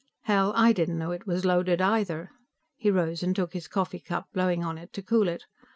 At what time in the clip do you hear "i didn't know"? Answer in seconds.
0.55-1.11